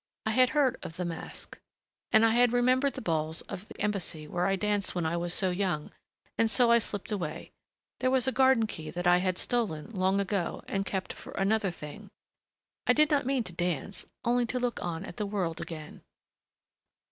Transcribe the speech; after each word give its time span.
I 0.25 0.31
had 0.31 0.49
heard 0.49 0.77
of 0.81 0.97
the 0.97 1.05
masque, 1.05 1.59
and 2.11 2.25
I 2.25 2.43
remembered 2.45 2.95
the 2.95 3.03
balls 3.03 3.41
of 3.41 3.67
the 3.67 3.79
Embassy 3.79 4.27
where 4.27 4.47
I 4.47 4.55
danced 4.55 4.95
when 4.95 5.05
I 5.05 5.15
was 5.15 5.31
so 5.31 5.51
young 5.51 5.91
and 6.39 6.49
so 6.49 6.71
I 6.71 6.79
slipped 6.79 7.11
away 7.11 7.51
there 7.99 8.09
was 8.09 8.27
a 8.27 8.31
garden 8.31 8.65
key 8.65 8.89
that 8.89 9.05
I 9.05 9.17
had 9.19 9.37
stolen, 9.37 9.91
long 9.91 10.19
ago, 10.19 10.63
and 10.67 10.87
kept 10.87 11.13
for 11.13 11.33
another 11.33 11.69
thing.... 11.69 12.09
I 12.87 12.93
did 12.93 13.11
not 13.11 13.27
mean 13.27 13.43
to 13.43 13.53
dance. 13.53 14.07
Only 14.25 14.47
to 14.47 14.59
look 14.59 14.83
on 14.83 15.05
at 15.05 15.17
the 15.17 15.27
world 15.27 15.61
again." 15.61 16.01